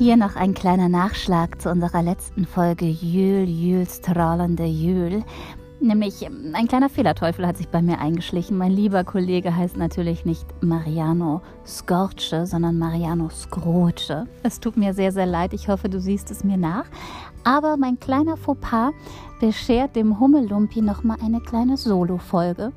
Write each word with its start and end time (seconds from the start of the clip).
Hier 0.00 0.16
noch 0.16 0.34
ein 0.34 0.54
kleiner 0.54 0.88
Nachschlag 0.88 1.60
zu 1.60 1.68
unserer 1.68 2.02
letzten 2.02 2.46
Folge 2.46 2.86
Jül, 2.86 3.46
Jül, 3.46 3.86
strahlende 3.86 4.64
Jül. 4.64 5.22
Nämlich 5.78 6.26
ein 6.26 6.68
kleiner 6.68 6.88
Fehlerteufel 6.88 7.46
hat 7.46 7.58
sich 7.58 7.68
bei 7.68 7.82
mir 7.82 7.98
eingeschlichen. 7.98 8.56
Mein 8.56 8.72
lieber 8.72 9.04
Kollege 9.04 9.54
heißt 9.54 9.76
natürlich 9.76 10.24
nicht 10.24 10.46
Mariano 10.62 11.42
Scorce, 11.66 12.46
sondern 12.46 12.78
Mariano 12.78 13.28
Scroce. 13.28 14.24
Es 14.42 14.58
tut 14.58 14.78
mir 14.78 14.94
sehr, 14.94 15.12
sehr 15.12 15.26
leid. 15.26 15.52
Ich 15.52 15.68
hoffe, 15.68 15.90
du 15.90 16.00
siehst 16.00 16.30
es 16.30 16.44
mir 16.44 16.56
nach. 16.56 16.86
Aber 17.44 17.76
mein 17.76 18.00
kleiner 18.00 18.38
Fauxpas 18.38 18.92
beschert 19.38 19.96
dem 19.96 20.18
Hummellumpi 20.18 20.80
nochmal 20.80 21.18
eine 21.22 21.42
kleine 21.42 21.76
Solo-Folge. 21.76 22.72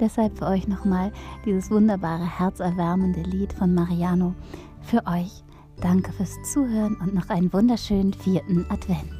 Deshalb 0.00 0.38
für 0.38 0.46
euch 0.46 0.66
nochmal 0.66 1.12
dieses 1.44 1.70
wunderbare, 1.70 2.24
herzerwärmende 2.38 3.20
Lied 3.20 3.52
von 3.52 3.74
Mariano 3.74 4.32
für 4.80 5.06
euch. 5.06 5.44
Danke 5.80 6.12
fürs 6.12 6.34
Zuhören 6.52 6.96
und 7.02 7.14
noch 7.14 7.28
einen 7.28 7.52
wunderschönen 7.52 8.14
vierten 8.14 8.64
Advent. 8.70 9.10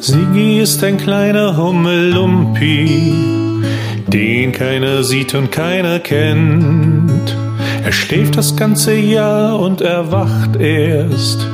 Sigi 0.00 0.60
ist 0.60 0.82
ein 0.82 0.96
kleiner 0.96 1.56
Hummelumpi, 1.56 3.12
den 4.06 4.52
keiner 4.52 5.04
sieht 5.04 5.34
und 5.34 5.52
keiner 5.52 5.98
kennt. 5.98 7.36
Er 7.84 7.92
schläft 7.92 8.36
das 8.36 8.56
ganze 8.56 8.94
Jahr 8.94 9.58
und 9.58 9.80
erwacht 9.80 10.56
erst, 10.56 11.46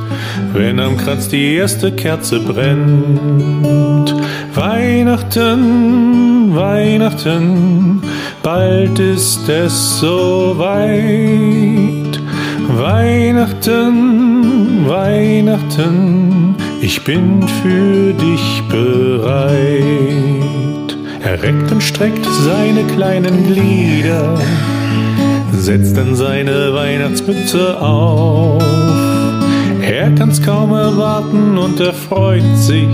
wenn 0.53 0.79
am 0.79 0.97
Kranz 0.97 1.29
die 1.29 1.55
erste 1.55 1.91
Kerze 1.91 2.39
brennt. 2.39 4.13
Weihnachten, 4.53 6.44
Weihnachten, 6.55 8.01
bald 8.41 8.97
ist 8.99 9.49
es 9.49 9.99
soweit. 9.99 10.95
Weihnachten, 12.69 13.85
Weihnachten, 14.87 16.55
ich 16.81 17.03
bin 17.03 17.47
für 17.61 18.13
dich 18.13 18.63
bereit. 18.69 19.85
Er 21.23 21.43
reckt 21.43 21.71
und 21.71 21.81
streckt 21.81 22.25
seine 22.25 22.83
kleinen 22.95 23.47
Glieder, 23.47 24.39
setzt 25.51 25.97
dann 25.97 26.15
seine 26.15 26.73
Weihnachtsmütze 26.73 27.81
auf. 27.81 28.63
Er 29.81 30.11
kann's 30.11 30.41
kaum 30.41 30.71
erwarten 30.71 31.57
und 31.57 31.79
er 31.79 31.93
freut 31.93 32.57
sich. 32.57 32.87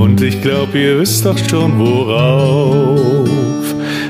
Und 0.00 0.20
ich 0.22 0.42
glaub, 0.42 0.74
ihr 0.74 0.98
wisst 0.98 1.24
doch 1.24 1.38
schon 1.38 1.78
worauf. 1.78 3.28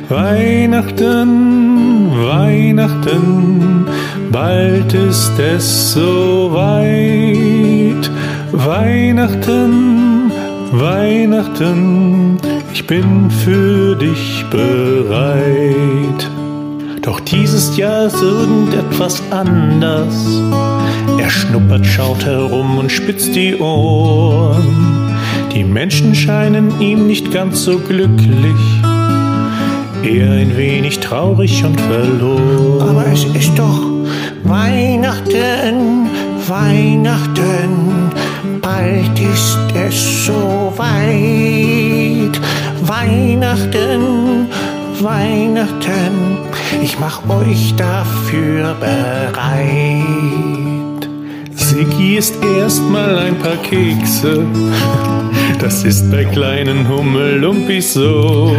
Weihnachten, 0.09 2.11
Weihnachten, 2.27 3.85
bald 4.31 4.95
ist 4.95 5.39
es 5.39 5.93
soweit. 5.93 6.95
Weihnachten, 8.53 10.33
Weihnachten, 10.73 12.39
ich 12.73 12.87
bin 12.87 13.31
für 13.31 13.95
dich 13.97 14.45
bereit. 14.51 16.31
Doch 17.03 17.21
dieses 17.21 17.77
Jahr 17.77 18.07
ist 18.07 18.23
irgendetwas 18.23 19.23
anders. 19.31 20.41
Er 21.19 21.31
schnuppert, 21.31 21.85
schaut 21.85 22.25
herum 22.25 22.79
und 22.79 22.91
spitzt 22.91 23.37
die 23.37 23.55
Ohren. 23.57 24.84
Die 25.55 25.63
Menschen 25.65 26.15
scheinen 26.15 26.81
ihm 26.81 27.07
nicht 27.07 27.33
ganz 27.33 27.63
so 27.63 27.79
glücklich, 27.79 28.83
eher 30.03 30.33
ein 30.33 30.57
wenig 30.57 30.99
traurig 30.99 31.65
und 31.65 31.81
verloren. 31.81 32.89
Aber 32.89 33.07
es 33.07 33.25
ist 33.25 33.57
doch 33.57 33.81
Weihnachten, 34.43 36.09
Weihnachten, 36.49 38.11
bald 38.61 39.19
ist 39.21 39.59
es 39.75 40.27
so 40.27 40.73
weit. 40.77 42.41
Weihnachten, 42.83 44.49
Weihnachten, 45.01 46.37
ich 46.83 46.99
mach 46.99 47.21
euch 47.29 47.75
dafür 47.77 48.75
bereit. 48.81 50.25
Siggi 51.55 52.17
isst 52.17 52.35
erstmal 52.43 53.19
ein 53.19 53.39
paar 53.39 53.57
Kekse, 53.57 54.45
das 55.61 55.85
ist 55.85 56.11
bei 56.11 56.25
kleinen 56.25 56.89
Hummelumpis 56.89 57.95
so. 57.95 58.55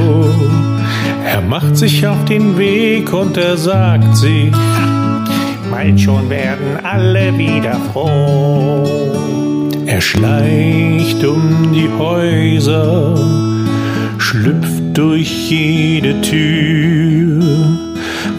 Er 1.26 1.42
macht 1.42 1.78
sich 1.78 2.06
auf 2.08 2.24
den 2.26 2.58
Weg 2.58 3.12
und 3.14 3.38
er 3.38 3.58
sagt 3.58 4.16
sich, 4.16 4.52
bald 5.72 6.00
schon 6.00 6.30
werden 6.30 6.80
alle 6.84 7.38
wieder 7.38 7.78
froh. 7.92 8.84
Er 9.86 10.02
schleicht 10.02 11.24
um 11.24 11.72
die 11.74 11.90
Häuser, 11.98 13.16
schlüpft 14.18 14.98
durch 14.98 15.50
jede 15.50 16.22
Tür, 16.22 17.42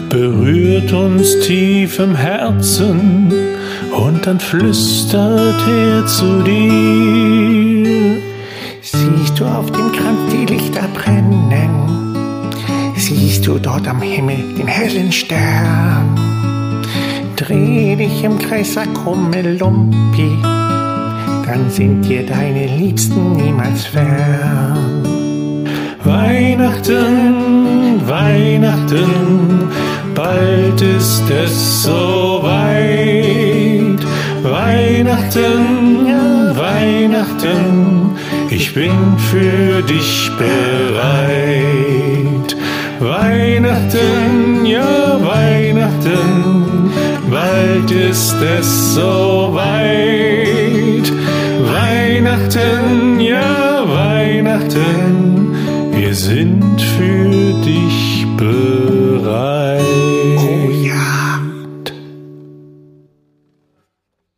berührt 0.09 0.91
uns 0.93 1.39
tief 1.41 1.99
im 1.99 2.15
Herzen 2.15 3.31
und 3.91 4.25
dann 4.27 4.39
flüstert 4.39 5.61
er 5.67 6.05
zu 6.05 6.41
dir. 6.43 7.36
Du 9.37 9.45
auf 9.45 9.69
dem 9.71 9.91
Kranz 9.91 10.31
die 10.31 10.45
Lichter 10.51 10.87
brennen? 10.95 12.15
Siehst 12.95 13.45
du 13.45 13.59
dort 13.59 13.87
am 13.87 14.01
Himmel 14.01 14.55
den 14.57 14.65
hellen 14.65 15.11
Stern? 15.11 16.17
Dreh 17.35 17.95
dich 17.95 18.23
im 18.23 18.39
Kreis, 18.39 18.73
sag 18.73 18.91
Kummelumpi, 18.95 20.39
dann 20.41 21.69
sind 21.69 22.01
dir 22.01 22.25
deine 22.25 22.65
Liebsten 22.65 23.33
niemals 23.33 23.85
fern. 23.85 25.03
Weihnachten, 26.03 28.01
Weihnachten, 28.07 29.69
bald 30.15 30.81
ist 30.81 31.29
es 31.29 31.83
soweit. 31.83 32.46
Weihnachten, 35.17 36.55
Weihnachten, 36.55 38.11
ich 38.49 38.73
bin 38.73 39.17
für 39.31 39.81
dich 39.81 40.31
bereit. 40.37 41.67
Weihnachten, 42.99 44.65
ja 44.65 45.19
Weihnachten, 45.19 46.91
bald 47.31 47.89
ist 47.89 48.35
es 48.59 48.93
soweit. 48.93 49.87
Weihnachten, 51.63 53.19
ja 53.19 53.83
Weihnachten, 53.87 55.06